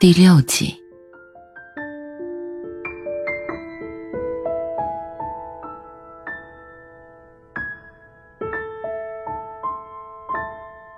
[0.00, 0.72] 第六集。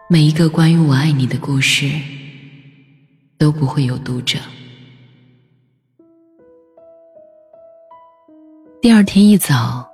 [0.06, 1.90] 每一个关于我爱你的故事，
[3.38, 4.38] 都不会有读者。
[8.82, 9.90] 第二天一早，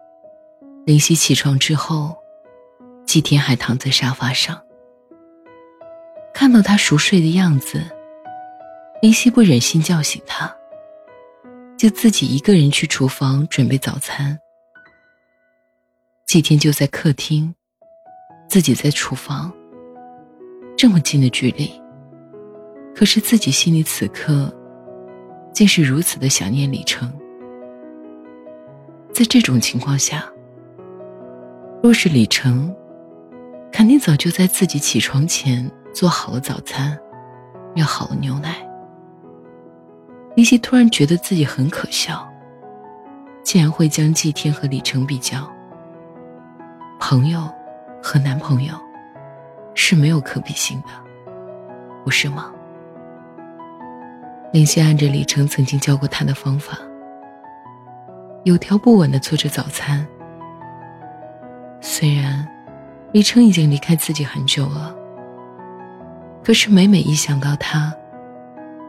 [0.85, 2.17] 林夕起床之后，
[3.07, 4.61] 季天还躺在沙发上。
[6.35, 7.81] 看到他熟睡的样子，
[9.03, 10.53] 林夕不忍心叫醒他，
[11.77, 14.39] 就自己一个人去厨房准备早餐。
[16.27, 17.55] 季天就在客厅，
[18.49, 19.53] 自己在厨房。
[20.77, 21.71] 这么近的距离，
[22.95, 24.53] 可是自己心里此刻，
[25.53, 27.13] 竟是如此的想念李成。
[29.13, 30.27] 在这种情况下，
[31.83, 32.75] 若是李成，
[33.71, 36.99] 肯定早就在自己起床前做好了早餐，
[37.75, 38.66] 热好了牛奶。
[40.37, 42.31] 林夕突然觉得自己很可笑，
[43.43, 45.51] 竟然会将季天和李成比较，
[47.01, 47.51] 朋友
[48.03, 48.75] 和男朋友。
[49.79, 50.89] 是没有可比性的，
[52.03, 52.51] 不是吗？
[54.51, 56.79] 林夕按着李成曾经教过他的方法，
[58.45, 60.07] 有条不紊的做着早餐。
[61.83, 62.49] 虽然
[63.13, 64.97] 李成已经离开自己很久了，
[66.43, 67.95] 可是每每一想到他，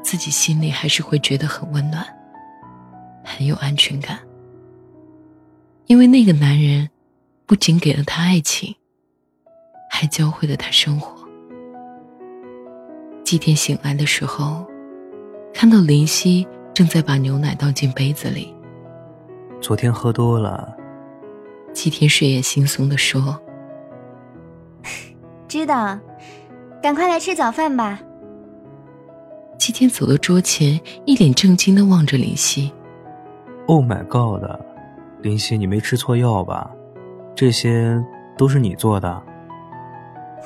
[0.08, 2.02] 自己心里还是会觉得很温暖，
[3.26, 4.18] 很有安全感。
[5.88, 6.90] 因为那个男人，
[7.46, 8.74] 不仅给了她爱情。
[9.92, 11.28] 还教会了她生活。
[13.26, 14.66] 季天醒来的时候，
[15.54, 18.56] 看到林夕正在把牛奶倒进杯子里。
[19.60, 20.74] 昨天喝多了。
[21.74, 23.38] 季天睡眼惺忪的说
[25.50, 26.00] ：“知道，
[26.82, 28.00] 赶快来吃早饭吧。”
[29.58, 32.72] 季天走到桌前，一脸震惊的望着林夕。
[33.66, 34.44] “Oh my god，
[35.22, 36.70] 林夕，你没吃错药吧？
[37.36, 38.02] 这些
[38.38, 39.22] 都是你做的？”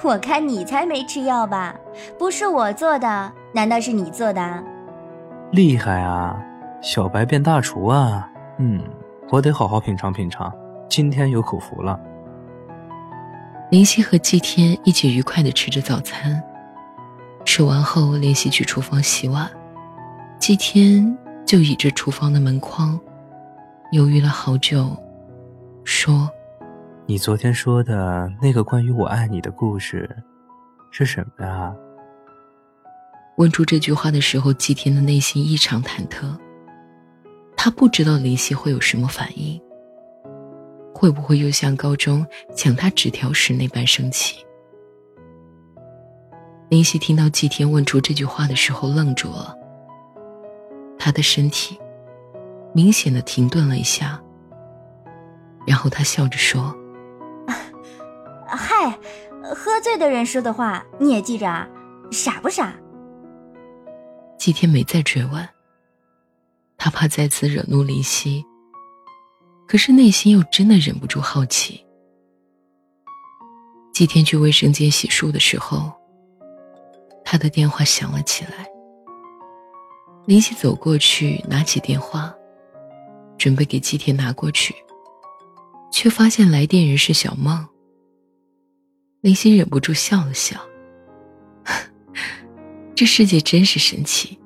[0.04, 1.76] 我看你才没吃药吧？
[2.18, 4.64] 不是我做的，难道是你做的？
[5.52, 6.42] 厉害啊，
[6.82, 8.28] 小白变大厨啊！
[8.58, 8.82] 嗯，
[9.30, 10.52] 我得好好品尝品尝，
[10.90, 12.00] 今天有口福了。
[13.70, 16.42] 林夕和季天一起愉快的吃着早餐，
[17.46, 19.50] 吃完后，林夕去厨房洗碗，
[20.40, 23.00] 季天就倚着厨房的门框，
[23.92, 24.96] 犹豫了好久，
[25.84, 26.30] 说。
[27.08, 30.10] 你昨天说的那个关于我爱你的故事，
[30.92, 31.74] 是什么呀？
[33.38, 36.38] 问出这句话的时候，季天的内心异常忐忑。
[37.58, 39.60] 他不知道林夕会有什么反应，
[40.94, 42.26] 会不会又像高中
[42.56, 44.38] 抢他纸条时那般生气？
[46.72, 49.54] 林夕听到季天问出这句话的时候，愣住了。
[50.98, 51.78] 他的身体
[52.74, 54.18] 明显的停顿了一下，
[55.68, 56.74] 然后他笑着说。
[58.48, 58.98] 嗨，
[59.54, 61.68] 喝醉的人说的话你也记着啊，
[62.10, 62.74] 傻不傻？
[64.38, 65.46] 季天没再追问，
[66.78, 68.46] 他怕再次惹怒林夕，
[69.68, 71.86] 可是内心又真的忍不住好奇。
[73.94, 75.92] 季天去卫生间洗漱的时候，
[77.32, 78.70] 他的电话响了起来。
[80.26, 82.36] 林夕走过去拿起电话，
[83.38, 84.76] 准备给季田拿过去，
[85.94, 87.66] 却发现来电人是小梦。
[89.22, 90.60] 林夕忍不住笑了笑，
[92.94, 94.38] 这世界真是神奇。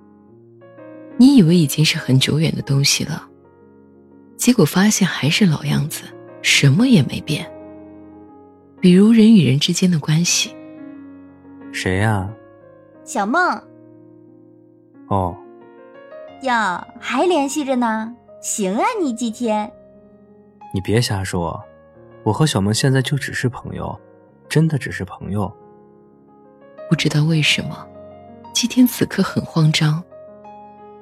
[1.17, 3.27] 你以为已经是很久远的东西了，
[4.37, 6.03] 结果发现还是老样子，
[6.43, 7.51] 什么也没变。
[8.79, 10.55] 比如人与人之间的关系。
[11.71, 12.31] 谁呀？
[13.05, 13.41] 小梦。
[15.07, 15.37] 哦。
[16.41, 18.13] 哟，还联系着呢？
[18.41, 19.71] 行啊，你几天？
[20.73, 21.63] 你别瞎说，
[22.23, 23.97] 我和小梦现在就只是朋友。
[24.47, 25.51] 真的只是朋友。
[26.87, 27.87] 不知道为什么，
[28.53, 30.03] 季天此刻很慌张。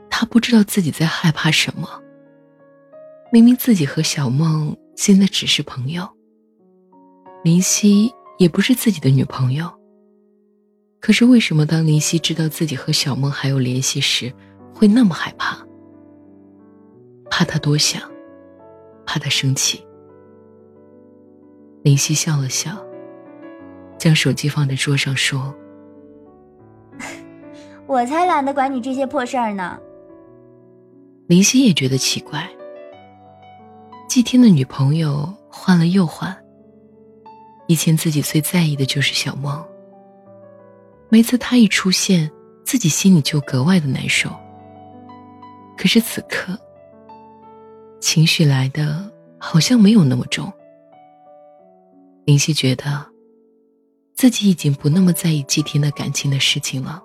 [0.09, 1.87] 他不知道自己在害怕什么。
[3.31, 6.07] 明明自己和小梦现在只是朋友，
[7.43, 9.69] 林夕也不是自己的女朋友。
[11.05, 14.31] 可是为什么当林夕知道自己和小梦还有联系时，
[14.73, 15.57] 会那么害怕？
[17.29, 18.01] 怕他多想，
[19.05, 19.85] 怕他生气。
[21.81, 22.81] 林夕笑了笑。
[23.97, 25.53] 将手机放在桌上，说
[27.85, 29.77] ：“我才懒得管你这些破事儿呢。”
[31.27, 32.49] 林夕也觉得奇怪。
[34.07, 36.33] 季天的女朋友换了又换。
[37.67, 39.61] 以前自己最在意的就是小梦。
[41.13, 42.27] 每次他一出现，
[42.65, 44.31] 自己心里就格外的难受。
[45.77, 46.57] 可是此刻，
[48.01, 49.07] 情绪来的
[49.37, 50.51] 好像没有那么重。
[52.25, 53.05] 林夕觉得，
[54.15, 57.03] 自己已经不那么在意季天的感情的事情了。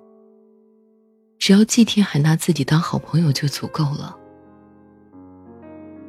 [1.39, 4.17] 只要季天还拿自己当好朋友就足够了。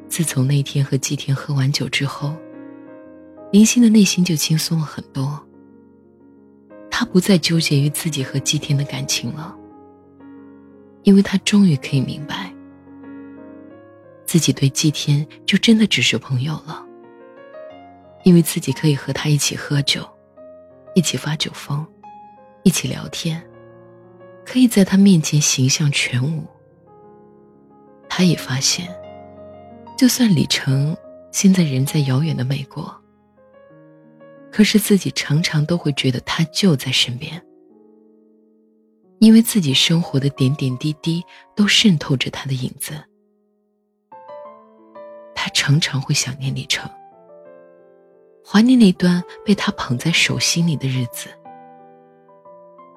[0.07, 2.33] 自从那天和季天喝完酒之后，
[3.51, 5.45] 林夕的内心就轻松了很多。
[6.99, 9.55] 他不再纠结于自己和季天的感情了，
[11.03, 12.53] 因为他终于可以明白，
[14.25, 16.85] 自己对季天就真的只是朋友了。
[18.25, 20.05] 因为自己可以和他一起喝酒，
[20.93, 21.87] 一起发酒疯，
[22.63, 23.41] 一起聊天，
[24.45, 26.45] 可以在他面前形象全无。
[28.09, 28.93] 他也发现，
[29.97, 30.93] 就算李成
[31.31, 32.93] 现在人在遥远的美国，
[34.59, 37.41] 可是自己常常都会觉得他就在身边，
[39.19, 41.23] 因为自己生活的点点滴滴
[41.55, 42.91] 都渗透着他的影子。
[45.33, 46.91] 他常常会想念李成。
[48.45, 51.29] 怀念那段被他捧在手心里的日子。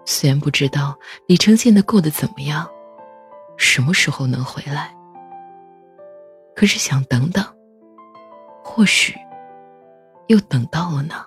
[0.04, 0.98] 虽然不知道
[1.28, 2.68] 李成现在过得怎么样，
[3.56, 4.92] 什么时候能回来，
[6.56, 7.44] 可是想等等，
[8.64, 9.14] 或许
[10.26, 11.26] 又等到了呢。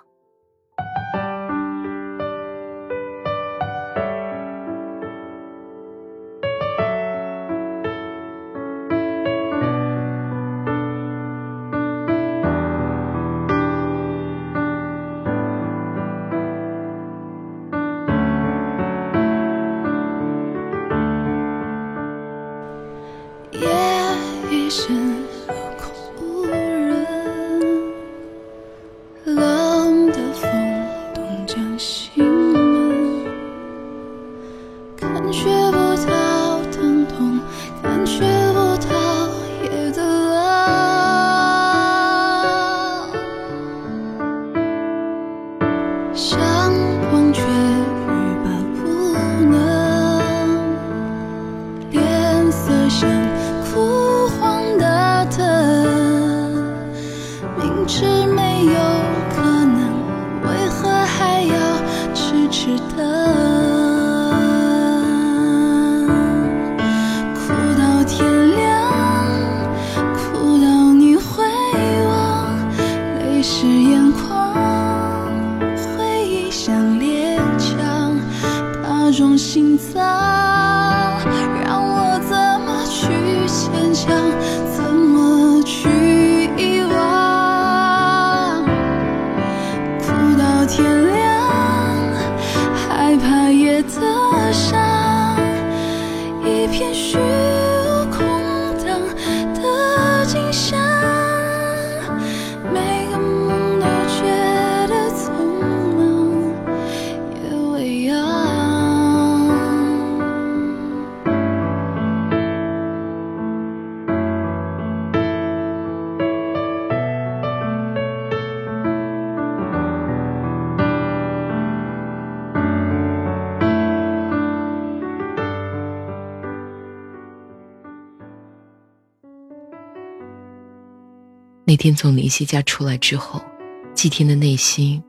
[131.68, 133.44] 那天从林夕家出来之后，
[133.92, 135.02] 季天的内心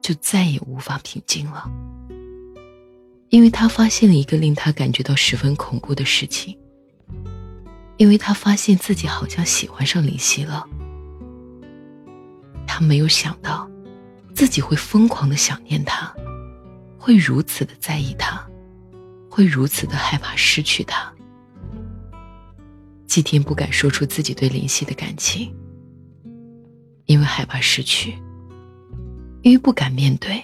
[0.00, 1.70] 就再也无法平静了，
[3.28, 6.56] 因为他发现了一个令他感觉到十分恐怖的事情。
[7.98, 10.66] 因为他发现自己好像喜欢上林夕了，
[12.66, 13.70] 他没有想到
[14.34, 16.12] 自己会疯狂的想念他，
[16.98, 18.42] 会如此的在意他，
[19.30, 21.12] 会如此的害怕失去他。
[23.06, 25.54] 季天不敢说出自己对林夕的感情。
[27.06, 28.18] 因为害怕失去，
[29.42, 30.42] 因为不敢面对。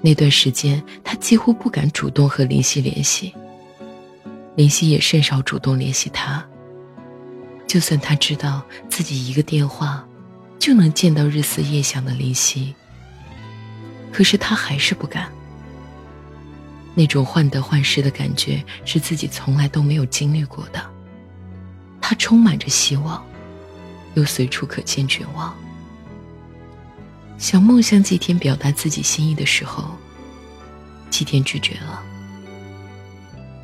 [0.00, 3.34] 那段时间，他几乎不敢主动和林夕联系，
[4.56, 6.44] 林夕也甚少主动联系他。
[7.66, 10.04] 就算他知道自己一个电话
[10.58, 12.74] 就能见到日思夜想的林夕，
[14.10, 15.30] 可是他还是不敢。
[16.94, 20.80] 那种患得患失的感觉是自己从来都没有经历过的。
[22.00, 23.24] 他充满着希望。
[24.14, 25.54] 又随处可见绝望。
[27.38, 29.96] 小梦向季天表达自己心意的时候，
[31.08, 32.02] 季天拒绝了。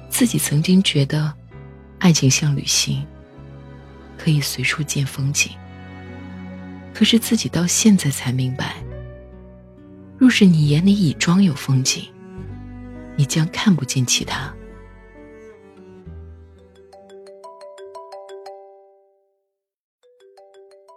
[0.08, 1.32] 自己曾经觉得，
[1.98, 3.06] 爱情像旅行，
[4.16, 5.52] 可以随处见风景。
[6.94, 8.76] 可是自己到现在才明白，
[10.16, 12.08] 若是你眼里已装有风景，
[13.14, 14.50] 你将看不见其他。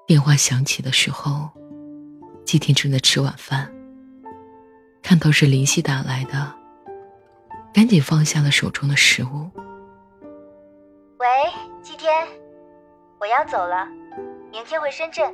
[0.09, 1.51] 电话响起的时候，
[2.43, 3.71] 季天正在吃晚饭。
[5.03, 6.51] 看到是林夕打来的，
[7.71, 9.51] 赶紧放下了手中的食物。
[11.19, 11.27] 喂，
[11.83, 12.27] 季天，
[13.19, 13.87] 我要走了，
[14.51, 15.31] 明天回深圳。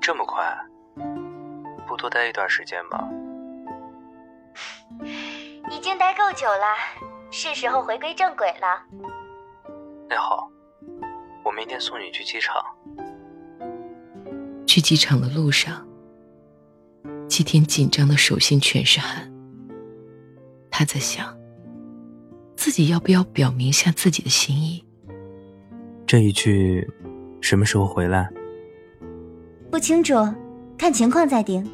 [0.00, 0.56] 这么快？
[1.84, 3.08] 不多待一段时间吗？
[5.68, 6.76] 已经待够久了，
[7.32, 8.84] 是时候回归正轨了。
[10.08, 10.48] 那好，
[11.42, 12.64] 我明天送你去机场。
[14.68, 15.82] 去机场的路上，
[17.26, 19.32] 季天紧张的手心全是汗。
[20.70, 21.34] 他在想，
[22.54, 24.84] 自己要不要表明下自己的心意？
[26.06, 26.86] 这一去，
[27.40, 28.30] 什么时候回来？
[29.70, 30.14] 不清楚，
[30.76, 31.66] 看情况再定。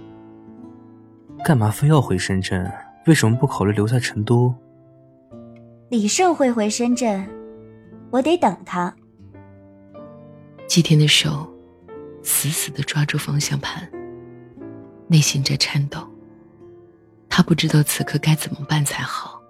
[1.45, 2.73] 干嘛非要回深圳？
[3.07, 4.55] 为什么不考虑留在成都？
[5.89, 7.29] 李胜会回深圳，
[8.11, 8.95] 我得等他。
[10.69, 11.53] 季天的手
[12.25, 13.89] 死死的抓住方向盘，
[15.07, 16.05] 内心在颤抖。
[17.29, 19.41] 他不知道此刻该怎么办才好。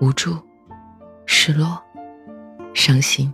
[0.00, 0.36] 无助、
[1.24, 1.82] 失落、
[2.74, 3.32] 伤心，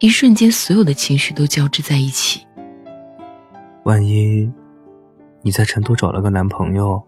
[0.00, 2.44] 一瞬间，所有的情绪都交织在一起。
[3.84, 4.50] 万一
[5.42, 7.00] 你在成都找了个男朋友，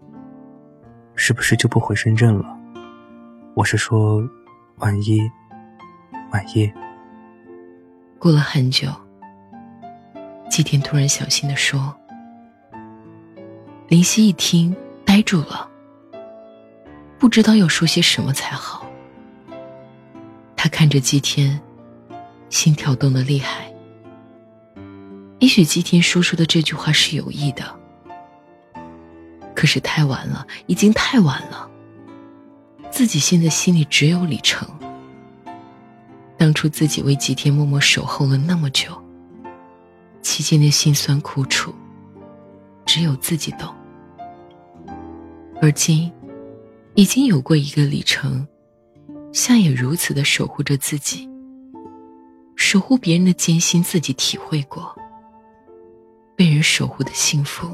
[1.15, 2.45] 是不是就不回深圳了？
[3.55, 4.23] 我是说，
[4.77, 5.19] 万一，
[6.31, 6.71] 万一。
[8.17, 8.87] 过了很久，
[10.51, 11.95] 季天突然小心的说
[13.87, 15.65] ：“林夕一听，呆住了，
[17.17, 18.85] 不知道要说些什么才好。
[20.57, 21.57] 他看着季天，
[22.49, 23.71] 心跳动得厉害。
[25.39, 27.63] 也许季天说出的这句话是有意的，
[29.55, 31.71] 可是太晚了，已经太晚了。
[32.91, 34.67] 自己现在心里只有李成。
[36.37, 39.01] 当初自己为季天默默守候了那么久，
[40.21, 41.73] 期间的辛酸苦楚，
[42.85, 43.73] 只有自己懂。
[45.61, 46.11] 而今，
[46.95, 48.47] 已经有过一个里程，
[49.31, 51.29] 像也如此的守护着自己，
[52.55, 54.95] 守护别人的艰辛，自己体会过。
[56.35, 57.67] 被人守护的幸福，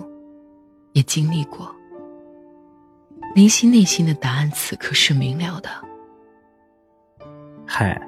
[0.92, 1.74] 也经历过。
[3.34, 5.70] 林夕内心的答案此刻是明了的。
[7.66, 8.01] 嗨，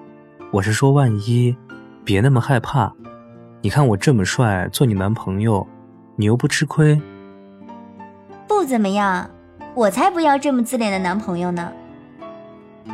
[0.52, 1.56] 我是说，万一，
[2.04, 2.94] 别那么害怕。
[3.62, 5.68] 你看我这么帅，做你男朋友，
[6.16, 7.00] 你又不吃亏。
[8.48, 9.30] 不怎么样，
[9.76, 11.72] 我才不要这么自恋的男朋友呢。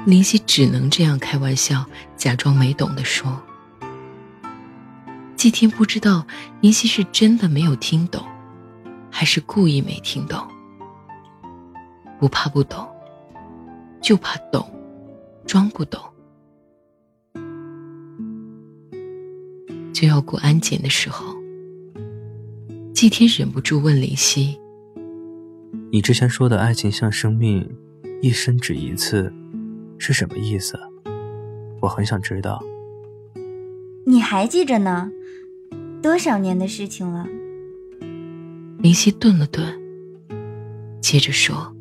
[0.06, 3.40] 林夕只能这样开玩笑，假装没懂的说。
[5.36, 6.26] 季天不知道
[6.62, 8.26] 林夕是真的没有听懂，
[9.12, 10.40] 还是故意没听懂。
[12.18, 12.88] 不怕不懂，
[14.02, 14.68] 就怕懂，
[15.46, 16.02] 装不懂。
[19.96, 21.38] 就要过安检的时候，
[22.94, 24.60] 季天忍不住问林夕
[25.90, 27.66] ：“你之前说的爱情像生命，
[28.22, 29.34] 一生只一次，
[29.98, 30.78] 是什么意思？
[31.80, 32.62] 我很想知道。”
[34.06, 35.10] 你还记着呢？
[36.04, 37.26] 多少年的事情了？
[38.80, 39.66] 林夕顿了顿，
[41.00, 41.74] 接着说：“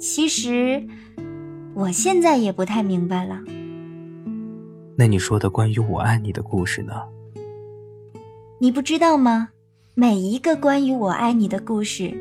[0.00, 0.82] 其实，
[1.74, 3.42] 我现在也不太明白了。
[4.98, 6.94] 那你说的关于我爱你的故事呢？
[8.58, 9.50] 你不知道吗？
[9.94, 12.12] 每一个关于我爱你的故事，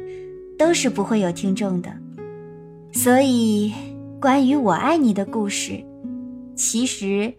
[0.57, 1.89] 都是不会有听众的。
[2.91, 3.73] 所以，
[4.19, 5.81] 关于我爱你的故事，
[6.53, 7.33] 其实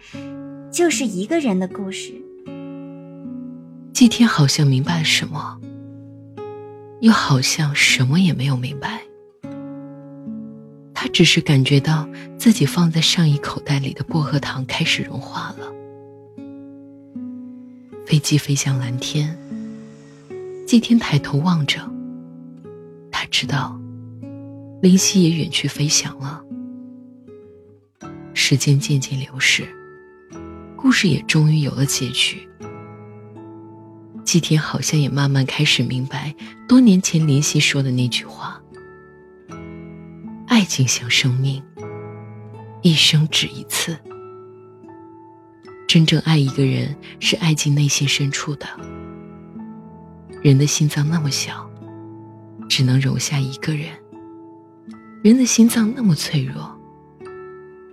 [0.71, 2.14] 就是一个人的故事。”
[3.93, 5.61] 季天好像明白了什么，
[7.00, 9.02] 又好像什么也没有明白。
[10.99, 15.71] 他只是感觉到自己放在上衣口袋里的薄荷糖开始融化了。
[18.07, 19.37] 飞机飞向蓝天，
[20.67, 21.79] 季天抬头望着，
[23.12, 23.79] 他知道
[24.81, 26.43] 林夕也远去飞翔了。
[28.33, 29.69] 时间渐渐流逝，
[30.76, 32.49] 故事也终于有了结局。
[34.25, 36.35] 季天好像也慢慢开始明白，
[36.67, 38.59] 多年前林夕说的那句话
[40.47, 41.62] ：“爱情像生命，
[42.83, 43.97] 一生只一次。”
[45.88, 48.67] 真正爱一个人，是爱进内心深处的。
[50.43, 51.69] 人的心脏那么小，
[52.69, 53.88] 只能容下一个人；
[55.23, 56.76] 人的心脏那么脆弱，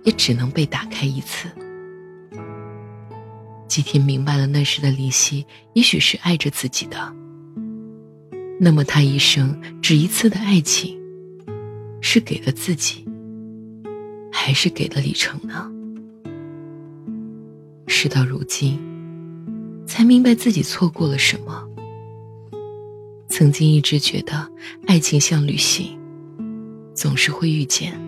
[0.02, 1.48] 也只能被打开一次。
[3.66, 7.12] 季天明白了，那时的林夕也许是爱着自己的。
[8.60, 10.96] 那么，他一生只一次的爱情，
[12.06, 13.02] 是给了自己，
[14.30, 15.72] 还是给了李成呢？
[17.86, 18.78] 事到如今，
[19.86, 21.66] 才明白自己错过了什么。
[23.28, 24.46] 曾经一直觉得
[24.86, 25.98] 爱情像旅行，
[26.92, 27.98] 总是会遇见，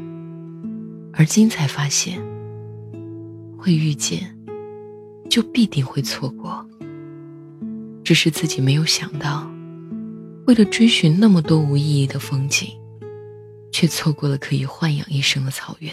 [1.14, 2.20] 而今才发现，
[3.56, 4.36] 会遇见，
[5.30, 6.64] 就必定会错过。
[8.04, 9.50] 只是自己没有想到，
[10.46, 12.68] 为了追寻那么多无意义的风景，
[13.72, 15.92] 却错过了可以豢养一生的草原。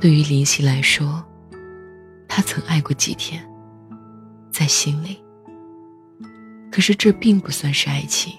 [0.00, 1.24] 对于林夕来说，
[2.28, 3.42] 他曾爱过几天，
[4.50, 5.18] 在心里。
[6.70, 8.34] 可是这并不算是爱情。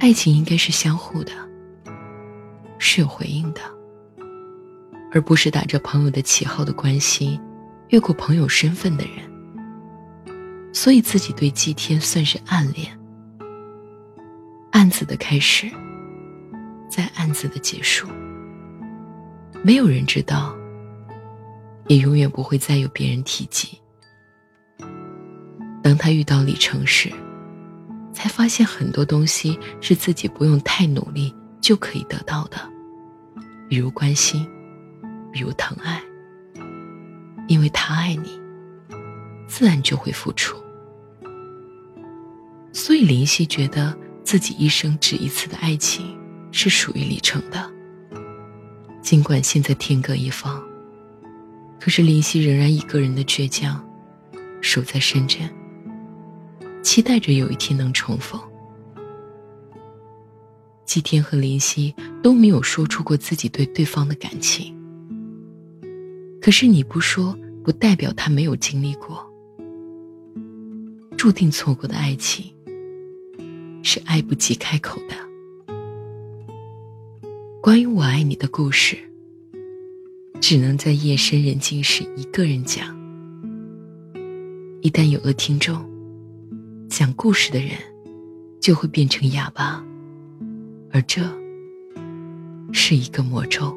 [0.00, 1.32] 爱情应该是相互的，
[2.78, 3.60] 是有回应的，
[5.12, 7.38] 而不是打着朋友的旗号的关系，
[7.88, 9.16] 越过朋友身份的人。
[10.72, 12.97] 所以自己对祭天算是暗恋，
[14.78, 15.68] 暗自的开始，
[16.88, 18.06] 在暗自的结束。
[19.60, 20.54] 没有人知道，
[21.88, 23.76] 也永远不会再有别人提及。
[25.82, 27.10] 当他遇到李成时，
[28.12, 32.56] 才发现很多东西是自己不用太努力就可以得到的，
[33.68, 34.48] 比如关心，
[35.32, 36.00] 比如疼爱。
[37.48, 38.40] 因为他爱你，
[39.48, 40.56] 自然就会付出。
[42.72, 43.92] 所以林夕觉得
[44.28, 46.14] 自己一生只一次的爱情
[46.52, 47.72] 是属于李成的。
[49.00, 50.62] 尽管现在天各一方，
[51.80, 53.82] 可是林夕仍然一个人的倔强，
[54.60, 55.48] 守在深圳。
[56.82, 58.38] 期待着有一天能重逢。
[60.84, 64.76] 季天和林夕都没有说出过自己对对方的感情，
[66.38, 69.26] 可是你不说，不代表他没有经历过。
[71.16, 72.52] 注定错过的爱情，
[73.90, 75.16] 是爱不及开口的。
[77.62, 78.98] 关于我爱你的故事，
[80.42, 82.94] 只能在夜深人静时一个人讲。
[84.82, 85.82] 一旦有了听众。
[86.90, 87.70] 讲故事的人，
[88.60, 89.82] 就会变成哑巴，
[90.92, 91.22] 而这
[92.74, 93.74] 是一个魔咒。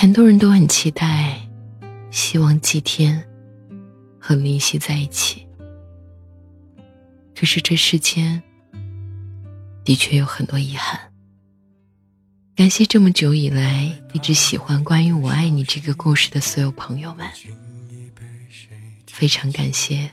[0.00, 1.40] 很多人都很期待，
[2.12, 3.28] 希望祭天
[4.20, 5.44] 和林夕在一起。
[7.34, 8.40] 可是这世间
[9.84, 11.00] 的确有很多遗憾。
[12.54, 17.28] 感谢这么久以来一直喜欢关于我爱你这个故事的所有朋友们，
[19.08, 20.12] 非常感谢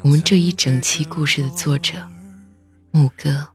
[0.00, 2.08] 我们这一整期故事的作者
[2.90, 3.48] 牧歌。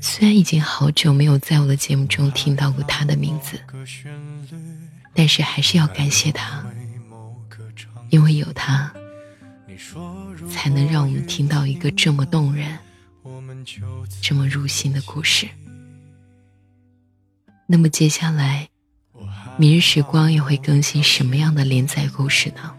[0.00, 3.60] 虽然已经好久没有在我的节目中听到过他的名字，
[5.14, 6.64] 但是还是要感谢他，
[8.10, 8.92] 因为有他，
[10.50, 12.78] 才能让我们听到一个这么动人、
[14.22, 15.48] 这么入心的故事。
[17.66, 18.68] 那么接下来，
[19.56, 22.74] 明日时光又会更新什么样的连载故事呢？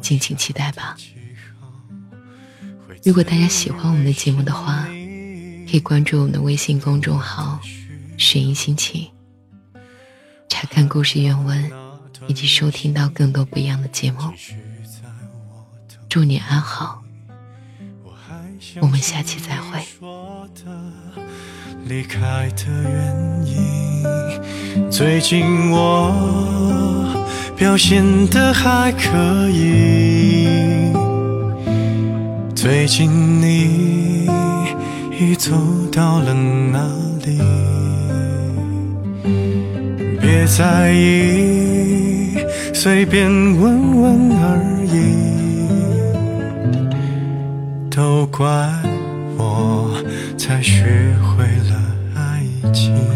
[0.00, 0.96] 敬请期待吧。
[3.04, 4.86] 如果大家喜欢我们的节目的话，
[5.72, 7.58] 可以关注我们的微信公众号
[8.18, 9.08] “雪音心情”，
[10.46, 11.72] 查看故事原文，
[12.26, 14.18] 以及收听到更多不一样的节目。
[16.10, 17.02] 祝你安好，
[18.82, 19.82] 我们下期再会。
[21.86, 30.92] 离开的原因，最近我表现的还可以。
[32.54, 34.01] 最近你
[35.24, 35.52] 你走
[35.92, 36.80] 到了哪
[37.24, 37.38] 里？
[40.20, 44.98] 别在意，随便问问而已。
[47.88, 48.48] 都怪
[49.38, 49.94] 我
[50.36, 51.80] 才学会了
[52.16, 52.42] 爱。
[52.72, 53.11] 情。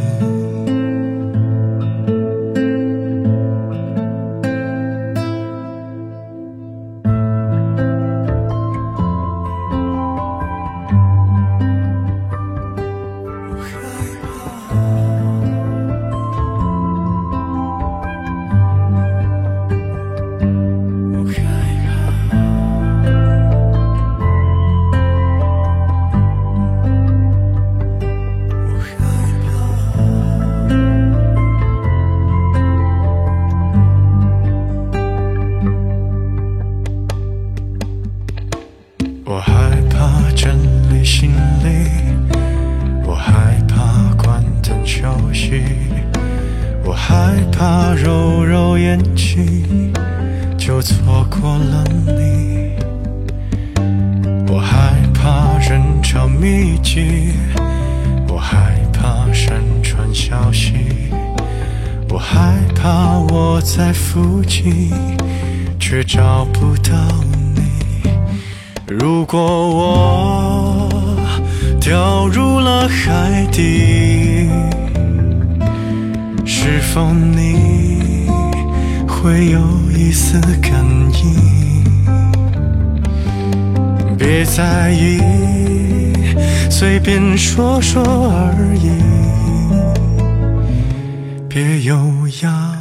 [56.17, 57.35] 人潮密集，
[58.27, 60.73] 我害怕山川消息，
[62.09, 64.91] 我害怕我在附近
[65.79, 66.95] 却找不到
[67.55, 68.11] 你。
[68.87, 70.89] 如果我
[71.79, 74.49] 掉入了海底，
[76.47, 78.27] 是否你
[79.07, 79.61] 会有
[79.95, 80.73] 一丝感
[81.13, 81.37] 应？
[84.17, 85.21] 别在意，
[86.69, 88.91] 随便说说而已，
[91.49, 91.97] 别优
[92.43, 92.76] 雅